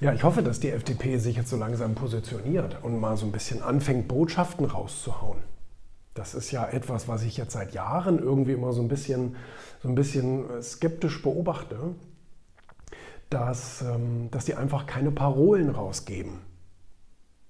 Ja, 0.00 0.14
ich 0.14 0.24
hoffe, 0.24 0.42
dass 0.42 0.60
die 0.60 0.70
FDP 0.70 1.18
sich 1.18 1.36
jetzt 1.36 1.50
so 1.50 1.58
langsam 1.58 1.94
positioniert 1.94 2.78
und 2.82 2.98
mal 2.98 3.18
so 3.18 3.26
ein 3.26 3.32
bisschen 3.32 3.60
anfängt, 3.60 4.08
Botschaften 4.08 4.64
rauszuhauen. 4.64 5.36
Das 6.14 6.34
ist 6.34 6.50
ja 6.52 6.66
etwas, 6.66 7.06
was 7.06 7.22
ich 7.22 7.36
jetzt 7.36 7.52
seit 7.52 7.74
Jahren 7.74 8.18
irgendwie 8.18 8.52
immer 8.52 8.72
so 8.72 8.80
ein 8.80 8.88
bisschen, 8.88 9.36
so 9.82 9.90
ein 9.90 9.94
bisschen 9.94 10.62
skeptisch 10.62 11.20
beobachte, 11.22 11.76
dass, 13.28 13.82
ähm, 13.82 14.28
dass 14.30 14.46
die 14.46 14.54
einfach 14.54 14.86
keine 14.86 15.10
Parolen 15.10 15.68
rausgeben. 15.68 16.38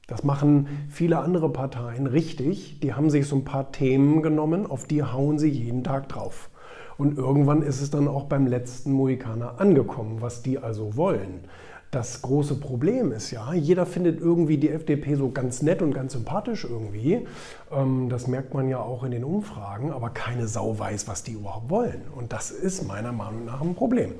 Das 0.08 0.24
machen 0.24 0.88
viele 0.90 1.20
andere 1.20 1.52
Parteien 1.52 2.08
richtig. 2.08 2.80
Die 2.80 2.94
haben 2.94 3.10
sich 3.10 3.28
so 3.28 3.36
ein 3.36 3.44
paar 3.44 3.70
Themen 3.70 4.22
genommen, 4.22 4.66
auf 4.66 4.86
die 4.86 5.04
hauen 5.04 5.38
sie 5.38 5.50
jeden 5.50 5.84
Tag 5.84 6.08
drauf. 6.08 6.50
Und 6.98 7.16
irgendwann 7.16 7.62
ist 7.62 7.80
es 7.80 7.90
dann 7.90 8.08
auch 8.08 8.24
beim 8.24 8.48
letzten 8.48 8.90
Mohikaner 8.90 9.60
angekommen, 9.60 10.20
was 10.20 10.42
die 10.42 10.58
also 10.58 10.96
wollen. 10.96 11.44
Das 11.90 12.22
große 12.22 12.54
Problem 12.54 13.10
ist 13.10 13.32
ja, 13.32 13.52
jeder 13.52 13.84
findet 13.84 14.20
irgendwie 14.20 14.58
die 14.58 14.68
FDP 14.68 15.16
so 15.16 15.30
ganz 15.30 15.60
nett 15.60 15.82
und 15.82 15.92
ganz 15.92 16.12
sympathisch 16.12 16.64
irgendwie. 16.64 17.26
Ähm, 17.72 18.08
das 18.08 18.28
merkt 18.28 18.54
man 18.54 18.68
ja 18.68 18.78
auch 18.78 19.02
in 19.02 19.10
den 19.10 19.24
Umfragen, 19.24 19.90
aber 19.90 20.10
keine 20.10 20.46
Sau 20.46 20.78
weiß, 20.78 21.08
was 21.08 21.24
die 21.24 21.32
überhaupt 21.32 21.68
wollen. 21.68 22.02
Und 22.14 22.32
das 22.32 22.52
ist 22.52 22.86
meiner 22.86 23.10
Meinung 23.10 23.44
nach 23.44 23.60
ein 23.60 23.74
Problem. 23.74 24.14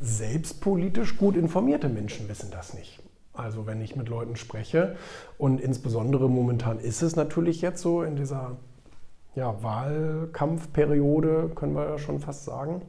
Selbst 0.00 0.62
politisch 0.62 1.18
gut 1.18 1.36
informierte 1.36 1.90
Menschen 1.90 2.26
wissen 2.30 2.50
das 2.50 2.72
nicht. 2.72 3.02
Also 3.34 3.66
wenn 3.66 3.82
ich 3.82 3.96
mit 3.96 4.08
Leuten 4.08 4.36
spreche 4.36 4.96
und 5.36 5.60
insbesondere 5.60 6.28
momentan 6.28 6.78
ist 6.78 7.02
es 7.02 7.16
natürlich 7.16 7.60
jetzt 7.60 7.82
so 7.82 8.02
in 8.02 8.16
dieser 8.16 8.56
ja, 9.34 9.62
Wahlkampfperiode, 9.62 11.50
können 11.54 11.74
wir 11.74 11.84
ja 11.84 11.98
schon 11.98 12.18
fast 12.18 12.44
sagen, 12.44 12.80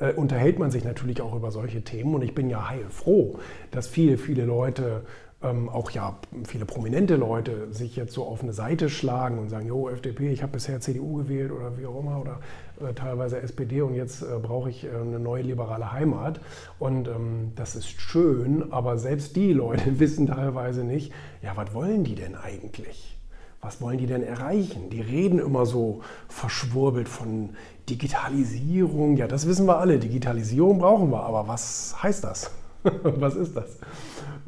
äh, 0.00 0.12
unterhält 0.12 0.58
man 0.58 0.70
sich 0.70 0.84
natürlich 0.84 1.20
auch 1.22 1.34
über 1.34 1.50
solche 1.50 1.82
Themen. 1.82 2.14
Und 2.14 2.22
ich 2.22 2.34
bin 2.34 2.50
ja 2.50 2.68
heilfroh, 2.68 3.38
dass 3.70 3.86
viele, 3.86 4.18
viele 4.18 4.44
Leute, 4.44 5.02
ähm, 5.42 5.68
auch 5.68 5.90
ja 5.90 6.18
viele 6.44 6.64
prominente 6.64 7.16
Leute, 7.16 7.72
sich 7.72 7.96
jetzt 7.96 8.12
so 8.12 8.24
auf 8.24 8.42
eine 8.42 8.52
Seite 8.52 8.88
schlagen 8.88 9.38
und 9.38 9.48
sagen, 9.48 9.66
jo, 9.66 9.88
FDP, 9.88 10.30
ich 10.30 10.42
habe 10.42 10.52
bisher 10.52 10.80
CDU 10.80 11.18
gewählt 11.18 11.52
oder 11.52 11.78
wie 11.78 11.86
auch 11.86 11.98
immer 12.00 12.20
oder 12.20 12.40
äh, 12.80 12.92
teilweise 12.94 13.40
SPD 13.40 13.82
und 13.82 13.94
jetzt 13.94 14.22
äh, 14.22 14.38
brauche 14.40 14.70
ich 14.70 14.84
äh, 14.84 14.90
eine 14.90 15.18
neue 15.18 15.42
liberale 15.42 15.92
Heimat. 15.92 16.40
Und 16.78 17.08
ähm, 17.08 17.52
das 17.56 17.76
ist 17.76 17.88
schön, 17.88 18.72
aber 18.72 18.98
selbst 18.98 19.36
die 19.36 19.52
Leute 19.52 19.98
wissen 20.00 20.26
teilweise 20.26 20.84
nicht, 20.84 21.12
ja, 21.42 21.52
was 21.56 21.72
wollen 21.74 22.04
die 22.04 22.14
denn 22.14 22.34
eigentlich? 22.34 23.19
Was 23.62 23.80
wollen 23.82 23.98
die 23.98 24.06
denn 24.06 24.22
erreichen? 24.22 24.88
Die 24.88 25.02
reden 25.02 25.38
immer 25.38 25.66
so 25.66 26.00
verschwurbelt 26.28 27.08
von 27.08 27.50
Digitalisierung. 27.88 29.16
Ja, 29.16 29.26
das 29.26 29.46
wissen 29.46 29.66
wir 29.66 29.78
alle. 29.78 29.98
Digitalisierung 29.98 30.78
brauchen 30.78 31.10
wir. 31.10 31.22
Aber 31.22 31.46
was 31.46 31.94
heißt 32.02 32.24
das? 32.24 32.50
was 32.82 33.34
ist 33.34 33.54
das? 33.54 33.76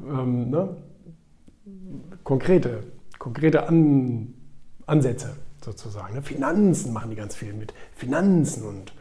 Ähm, 0.09 0.49
ne? 0.49 0.77
Konkrete, 2.25 2.85
konkrete 3.19 3.69
An 3.69 4.35
Ansätze 4.87 5.37
sozusagen. 5.63 6.15
Ne? 6.15 6.23
Finanzen 6.23 6.93
machen 6.93 7.11
die 7.11 7.17
ganz 7.17 7.35
viel 7.35 7.53
mit. 7.53 7.75
Finanzen 7.95 8.65
und 8.65 8.93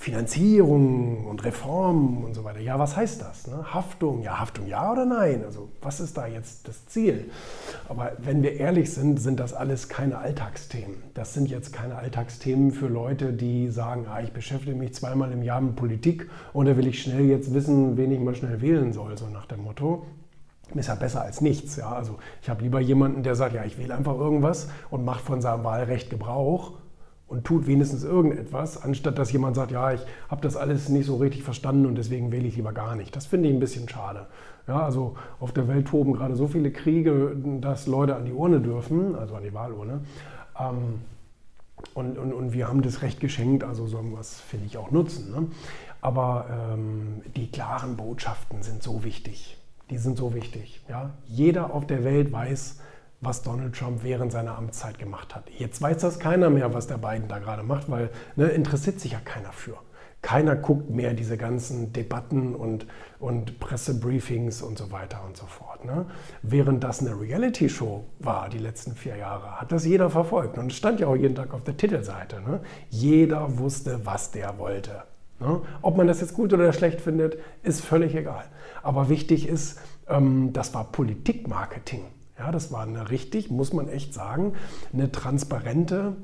Finanzierung 0.00 1.26
und 1.26 1.44
Reformen 1.44 2.24
und 2.24 2.32
so 2.34 2.42
weiter. 2.42 2.60
Ja, 2.60 2.78
was 2.78 2.96
heißt 2.96 3.20
das? 3.20 3.46
Ne? 3.46 3.74
Haftung, 3.74 4.22
ja, 4.22 4.40
Haftung 4.40 4.66
ja 4.66 4.90
oder 4.90 5.04
nein? 5.04 5.44
Also 5.44 5.68
was 5.82 6.00
ist 6.00 6.16
da 6.16 6.26
jetzt 6.26 6.66
das 6.66 6.86
Ziel? 6.86 7.30
Aber 7.86 8.12
wenn 8.18 8.42
wir 8.42 8.54
ehrlich 8.54 8.92
sind, 8.94 9.20
sind 9.20 9.38
das 9.38 9.52
alles 9.52 9.90
keine 9.90 10.16
Alltagsthemen. 10.16 10.96
Das 11.12 11.34
sind 11.34 11.50
jetzt 11.50 11.74
keine 11.74 11.96
Alltagsthemen 11.96 12.72
für 12.72 12.88
Leute, 12.88 13.34
die 13.34 13.68
sagen, 13.68 14.06
ah, 14.08 14.20
ich 14.22 14.32
beschäftige 14.32 14.74
mich 14.74 14.94
zweimal 14.94 15.32
im 15.32 15.42
Jahr 15.42 15.60
mit 15.60 15.76
Politik 15.76 16.30
und 16.54 16.64
da 16.64 16.78
will 16.78 16.86
ich 16.86 17.02
schnell 17.02 17.26
jetzt 17.26 17.52
wissen, 17.52 17.98
wen 17.98 18.10
ich 18.10 18.20
mal 18.20 18.34
schnell 18.34 18.62
wählen 18.62 18.94
soll, 18.94 19.18
so 19.18 19.28
nach 19.28 19.46
dem 19.46 19.62
Motto. 19.62 20.06
Ist 20.74 20.88
ja 20.88 20.94
besser 20.94 21.22
als 21.22 21.40
nichts. 21.40 21.76
Ja? 21.76 21.92
Also 21.92 22.18
ich 22.42 22.48
habe 22.48 22.62
lieber 22.62 22.80
jemanden, 22.80 23.22
der 23.22 23.34
sagt, 23.34 23.54
ja, 23.54 23.64
ich 23.64 23.76
wähle 23.76 23.94
einfach 23.94 24.14
irgendwas 24.14 24.68
und 24.90 25.04
macht 25.04 25.22
von 25.22 25.42
seinem 25.42 25.64
Wahlrecht 25.64 26.10
Gebrauch 26.10 26.72
und 27.30 27.44
tut 27.44 27.68
wenigstens 27.68 28.02
irgendetwas, 28.02 28.82
anstatt 28.82 29.16
dass 29.16 29.30
jemand 29.30 29.54
sagt, 29.54 29.70
ja, 29.70 29.92
ich 29.92 30.00
habe 30.28 30.42
das 30.42 30.56
alles 30.56 30.88
nicht 30.88 31.06
so 31.06 31.16
richtig 31.16 31.44
verstanden 31.44 31.86
und 31.86 31.94
deswegen 31.94 32.32
wähle 32.32 32.48
ich 32.48 32.56
lieber 32.56 32.72
gar 32.72 32.96
nicht. 32.96 33.14
Das 33.14 33.24
finde 33.24 33.48
ich 33.48 33.54
ein 33.54 33.60
bisschen 33.60 33.88
schade. 33.88 34.26
Ja, 34.66 34.82
also 34.82 35.16
auf 35.38 35.52
der 35.52 35.68
Welt 35.68 35.86
toben 35.86 36.12
gerade 36.12 36.34
so 36.34 36.48
viele 36.48 36.72
Kriege, 36.72 37.36
dass 37.60 37.86
Leute 37.86 38.16
an 38.16 38.24
die 38.24 38.32
Urne 38.32 38.60
dürfen, 38.60 39.14
also 39.14 39.36
an 39.36 39.44
die 39.44 39.54
Wahlurne. 39.54 40.00
Ähm, 40.58 41.00
und, 41.94 42.18
und, 42.18 42.32
und 42.32 42.52
wir 42.52 42.66
haben 42.66 42.82
das 42.82 43.00
Recht 43.00 43.20
geschenkt, 43.20 43.62
also 43.62 43.86
sollen 43.86 44.10
wir 44.10 44.18
es, 44.18 44.40
finde 44.40 44.66
ich, 44.66 44.76
auch 44.76 44.90
nutzen. 44.90 45.30
Ne? 45.30 45.46
Aber 46.00 46.46
ähm, 46.72 47.22
die 47.36 47.48
klaren 47.48 47.96
Botschaften 47.96 48.64
sind 48.64 48.82
so 48.82 49.04
wichtig. 49.04 49.56
Die 49.88 49.98
sind 49.98 50.18
so 50.18 50.34
wichtig. 50.34 50.80
Ja? 50.88 51.10
Jeder 51.28 51.72
auf 51.72 51.86
der 51.86 52.02
Welt 52.02 52.32
weiß, 52.32 52.80
was 53.20 53.42
Donald 53.42 53.74
Trump 53.74 54.02
während 54.02 54.32
seiner 54.32 54.56
Amtszeit 54.56 54.98
gemacht 54.98 55.34
hat. 55.34 55.44
Jetzt 55.50 55.82
weiß 55.82 55.98
das 55.98 56.18
keiner 56.18 56.50
mehr, 56.50 56.72
was 56.72 56.86
der 56.86 56.98
Biden 56.98 57.28
da 57.28 57.38
gerade 57.38 57.62
macht, 57.62 57.90
weil 57.90 58.10
ne, 58.36 58.46
interessiert 58.48 59.00
sich 59.00 59.12
ja 59.12 59.20
keiner 59.20 59.52
für. 59.52 59.76
Keiner 60.22 60.54
guckt 60.54 60.90
mehr 60.90 61.14
diese 61.14 61.38
ganzen 61.38 61.94
Debatten 61.94 62.54
und, 62.54 62.86
und 63.18 63.58
Pressebriefings 63.58 64.60
und 64.60 64.76
so 64.76 64.92
weiter 64.92 65.24
und 65.26 65.36
so 65.36 65.46
fort. 65.46 65.86
Ne? 65.86 66.06
Während 66.42 66.84
das 66.84 67.00
eine 67.00 67.18
Reality-Show 67.18 68.04
war, 68.18 68.50
die 68.50 68.58
letzten 68.58 68.94
vier 68.94 69.16
Jahre, 69.16 69.60
hat 69.60 69.72
das 69.72 69.86
jeder 69.86 70.10
verfolgt. 70.10 70.58
Und 70.58 70.72
es 70.72 70.76
stand 70.76 71.00
ja 71.00 71.06
auch 71.06 71.16
jeden 71.16 71.34
Tag 71.34 71.54
auf 71.54 71.64
der 71.64 71.76
Titelseite. 71.76 72.42
Ne? 72.42 72.60
Jeder 72.90 73.58
wusste, 73.58 74.04
was 74.04 74.30
der 74.30 74.58
wollte. 74.58 75.04
Ne? 75.40 75.62
Ob 75.80 75.96
man 75.96 76.06
das 76.06 76.20
jetzt 76.20 76.34
gut 76.34 76.52
oder 76.52 76.70
schlecht 76.74 77.00
findet, 77.00 77.38
ist 77.62 77.80
völlig 77.80 78.14
egal. 78.14 78.44
Aber 78.82 79.08
wichtig 79.08 79.48
ist, 79.48 79.80
ähm, 80.06 80.52
das 80.52 80.74
war 80.74 80.92
Politikmarketing. 80.92 82.04
Ja, 82.40 82.50
das 82.50 82.72
war 82.72 82.84
eine 82.84 83.10
richtig, 83.10 83.50
muss 83.50 83.74
man 83.74 83.86
echt 83.90 84.14
sagen, 84.14 84.54
eine 84.94 85.12
transparente, 85.12 86.16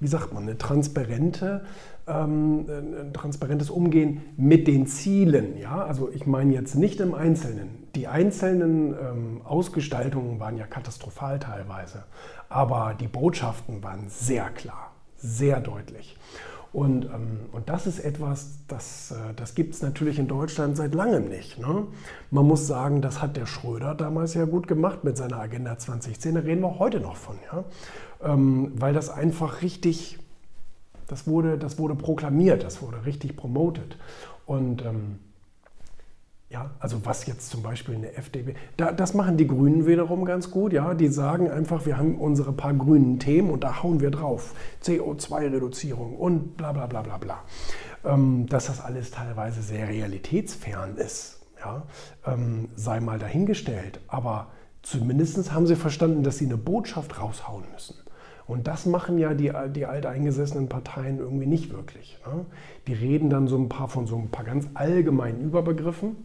wie 0.00 0.06
sagt 0.06 0.32
man, 0.32 0.44
eine 0.44 0.56
transparente, 0.56 1.66
ähm, 2.06 2.64
ein 2.66 3.12
transparentes 3.12 3.68
Umgehen 3.68 4.22
mit 4.38 4.66
den 4.66 4.86
Zielen. 4.86 5.58
Ja, 5.58 5.84
also 5.84 6.10
ich 6.10 6.24
meine 6.24 6.54
jetzt 6.54 6.76
nicht 6.76 6.98
im 7.00 7.12
Einzelnen. 7.12 7.86
Die 7.94 8.08
einzelnen 8.08 8.94
ähm, 8.94 9.40
Ausgestaltungen 9.44 10.40
waren 10.40 10.56
ja 10.56 10.66
katastrophal 10.66 11.38
teilweise, 11.38 12.04
aber 12.48 12.96
die 12.98 13.06
Botschaften 13.06 13.82
waren 13.82 14.08
sehr 14.08 14.48
klar, 14.48 14.92
sehr 15.18 15.60
deutlich. 15.60 16.16
Und, 16.72 17.04
ähm, 17.04 17.40
und 17.52 17.68
das 17.68 17.86
ist 17.86 17.98
etwas, 17.98 18.60
das, 18.66 19.10
äh, 19.10 19.34
das 19.36 19.54
gibt 19.54 19.74
es 19.74 19.82
natürlich 19.82 20.18
in 20.18 20.26
Deutschland 20.26 20.76
seit 20.76 20.94
langem 20.94 21.28
nicht. 21.28 21.58
Ne? 21.58 21.86
Man 22.30 22.46
muss 22.46 22.66
sagen, 22.66 23.02
das 23.02 23.20
hat 23.20 23.36
der 23.36 23.44
Schröder 23.44 23.94
damals 23.94 24.32
ja 24.34 24.46
gut 24.46 24.68
gemacht 24.68 25.04
mit 25.04 25.18
seiner 25.18 25.38
Agenda 25.38 25.76
2010. 25.76 26.34
Da 26.34 26.40
reden 26.40 26.62
wir 26.62 26.78
heute 26.78 27.00
noch 27.00 27.16
von. 27.16 27.36
Ja? 27.52 27.64
Ähm, 28.22 28.72
weil 28.76 28.94
das 28.94 29.10
einfach 29.10 29.60
richtig, 29.60 30.18
das 31.08 31.26
wurde, 31.26 31.58
das 31.58 31.78
wurde 31.78 31.94
proklamiert, 31.94 32.64
das 32.64 32.80
wurde 32.80 33.04
richtig 33.04 33.36
promotet. 33.36 33.98
Und 34.46 34.82
ähm, 34.82 35.18
ja, 36.52 36.70
also 36.80 37.06
was 37.06 37.26
jetzt 37.26 37.48
zum 37.48 37.62
Beispiel 37.62 37.94
eine 37.94 38.12
FDP, 38.14 38.54
da, 38.76 38.92
das 38.92 39.14
machen 39.14 39.38
die 39.38 39.46
Grünen 39.46 39.86
wiederum 39.86 40.26
ganz 40.26 40.50
gut, 40.50 40.74
ja, 40.74 40.92
die 40.92 41.08
sagen 41.08 41.50
einfach, 41.50 41.86
wir 41.86 41.96
haben 41.96 42.16
unsere 42.16 42.52
paar 42.52 42.74
grünen 42.74 43.18
Themen 43.18 43.50
und 43.50 43.64
da 43.64 43.82
hauen 43.82 44.00
wir 44.00 44.10
drauf. 44.10 44.54
CO2-Reduzierung 44.84 46.14
und 46.14 46.58
bla 46.58 46.72
bla 46.72 46.86
bla 46.86 47.00
bla 47.00 47.16
bla. 47.16 47.38
Ähm, 48.04 48.46
dass 48.48 48.66
das 48.66 48.80
alles 48.80 49.10
teilweise 49.10 49.62
sehr 49.62 49.88
realitätsfern 49.88 50.98
ist, 50.98 51.40
ja, 51.58 51.84
ähm, 52.26 52.68
sei 52.76 53.00
mal 53.00 53.18
dahingestellt. 53.18 54.00
Aber 54.08 54.48
zumindest 54.82 55.52
haben 55.52 55.66
sie 55.66 55.76
verstanden, 55.76 56.22
dass 56.22 56.36
sie 56.36 56.46
eine 56.46 56.58
Botschaft 56.58 57.18
raushauen 57.18 57.64
müssen. 57.72 57.96
Und 58.46 58.66
das 58.66 58.84
machen 58.84 59.16
ja 59.16 59.32
die, 59.32 59.52
die 59.70 59.86
alteingesessenen 59.86 60.68
Parteien 60.68 61.18
irgendwie 61.18 61.46
nicht 61.46 61.72
wirklich. 61.72 62.18
Ne? 62.26 62.44
Die 62.88 62.92
reden 62.92 63.30
dann 63.30 63.46
so 63.46 63.56
ein 63.56 63.70
paar 63.70 63.88
von 63.88 64.06
so 64.06 64.18
ein 64.18 64.30
paar 64.30 64.44
ganz 64.44 64.68
allgemeinen 64.74 65.40
Überbegriffen 65.40 66.16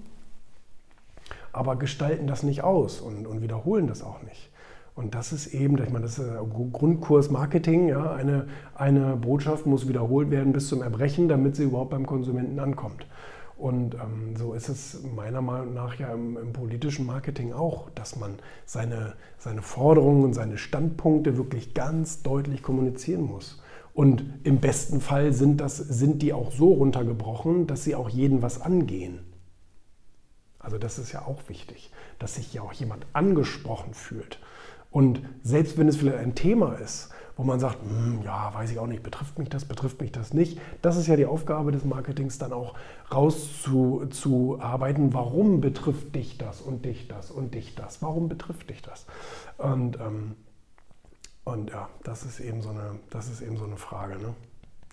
aber 1.57 1.75
gestalten 1.75 2.27
das 2.27 2.43
nicht 2.43 2.63
aus 2.63 3.01
und, 3.01 3.27
und 3.27 3.41
wiederholen 3.41 3.87
das 3.87 4.03
auch 4.03 4.21
nicht. 4.23 4.51
Und 4.95 5.13
das 5.13 5.31
ist 5.31 5.53
eben, 5.53 5.77
ich 5.77 5.91
meine, 5.91 6.05
das 6.05 6.17
ist 6.17 6.27
Grundkurs 6.73 7.29
Marketing. 7.29 7.87
Ja, 7.87 8.13
eine, 8.13 8.47
eine 8.73 9.15
Botschaft 9.15 9.67
muss 9.67 9.87
wiederholt 9.87 10.31
werden 10.31 10.53
bis 10.53 10.69
zum 10.69 10.81
Erbrechen, 10.81 11.29
damit 11.29 11.55
sie 11.55 11.65
überhaupt 11.65 11.91
beim 11.91 12.07
Konsumenten 12.07 12.59
ankommt. 12.59 13.05
Und 13.57 13.95
ähm, 13.95 14.35
so 14.35 14.53
ist 14.53 14.69
es 14.69 15.03
meiner 15.15 15.41
Meinung 15.41 15.73
nach 15.73 15.95
ja 15.99 16.13
im, 16.13 16.37
im, 16.37 16.53
politischen 16.53 17.05
Marketing 17.05 17.53
auch, 17.53 17.89
dass 17.91 18.15
man 18.15 18.37
seine, 18.65 19.13
seine 19.37 19.61
Forderungen 19.63 20.23
und 20.23 20.33
seine 20.33 20.57
Standpunkte 20.57 21.37
wirklich 21.37 21.73
ganz 21.73 22.23
deutlich 22.23 22.63
kommunizieren 22.63 23.21
muss. 23.23 23.61
Und 23.93 24.23
im 24.43 24.59
besten 24.59 25.01
Fall 25.01 25.33
sind, 25.33 25.59
das, 25.59 25.77
sind 25.77 26.21
die 26.21 26.33
auch 26.33 26.51
so 26.51 26.73
runtergebrochen, 26.73 27.65
dass 27.65 27.83
sie 27.83 27.95
auch 27.95 28.09
jeden 28.09 28.43
was 28.43 28.61
angehen. 28.61 29.19
Also 30.59 30.77
das 30.77 30.97
ist 30.97 31.11
ja 31.11 31.25
auch 31.25 31.47
wichtig, 31.47 31.91
dass 32.19 32.35
sich 32.35 32.53
ja 32.53 32.61
auch 32.61 32.73
jemand 32.73 33.05
angesprochen 33.13 33.93
fühlt. 33.93 34.39
Und 34.91 35.21
selbst 35.43 35.77
wenn 35.77 35.87
es 35.87 35.97
vielleicht 35.97 36.17
ein 36.17 36.35
Thema 36.35 36.73
ist, 36.73 37.11
wo 37.37 37.43
man 37.43 37.59
sagt, 37.59 37.77
hm, 37.83 38.23
ja, 38.23 38.51
weiß 38.53 38.71
ich 38.71 38.79
auch 38.79 38.87
nicht, 38.87 39.03
betrifft 39.03 39.37
mich 39.37 39.49
das, 39.49 39.65
betrifft 39.65 40.01
mich 40.01 40.11
das 40.11 40.33
nicht. 40.33 40.59
Das 40.81 40.97
ist 40.97 41.05
ja 41.05 41.15
die 41.15 41.27
Aufgabe 41.27 41.71
des 41.71 41.85
Marketings, 41.85 42.39
dann 42.39 42.51
auch 42.51 42.73
rauszuarbeiten, 43.13 45.13
warum 45.13 45.61
betrifft 45.61 46.15
dich 46.15 46.39
das 46.39 46.61
und 46.61 46.83
dich 46.83 47.07
das 47.07 47.29
und 47.29 47.53
dich 47.53 47.75
das, 47.75 48.01
warum 48.01 48.27
betrifft 48.27 48.71
dich 48.71 48.81
das. 48.81 49.05
Und, 49.57 49.99
ähm, 49.99 50.35
und 51.43 51.69
ja, 51.69 51.89
das 52.03 52.25
ist 52.25 52.39
eben 52.39 52.63
so 52.63 52.69
eine, 52.69 52.99
das 53.11 53.29
ist 53.29 53.41
eben 53.41 53.57
so 53.57 53.65
eine 53.65 53.77
Frage, 53.77 54.17
ne, 54.17 54.33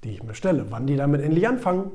die 0.04 0.10
ich 0.10 0.22
mir 0.22 0.34
stelle, 0.34 0.70
wann 0.70 0.86
die 0.86 0.96
damit 0.96 1.22
endlich 1.22 1.48
anfangen. 1.48 1.92